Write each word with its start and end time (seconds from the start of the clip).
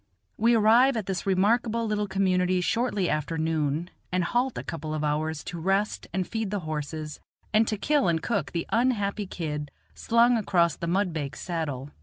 We 0.35 0.55
arrive 0.55 0.97
at 0.97 1.05
this 1.05 1.27
remarkable 1.27 1.85
little 1.85 2.07
community 2.07 2.59
shortly 2.59 3.07
after 3.07 3.37
noon, 3.37 3.91
and 4.11 4.23
halt 4.23 4.57
a 4.57 4.63
couple 4.63 4.95
of 4.95 5.03
hours 5.03 5.43
to 5.43 5.59
rest 5.59 6.07
and 6.11 6.27
feed 6.27 6.49
the 6.49 6.61
horses, 6.61 7.19
and 7.53 7.67
to 7.67 7.77
kill 7.77 8.07
and 8.07 8.19
cook 8.19 8.51
the 8.51 8.65
unhappy 8.71 9.27
kid 9.27 9.69
slung 9.93 10.37
across 10.37 10.75
the 10.75 10.87
mudbake's 10.87 11.39
saddle. 11.41 11.91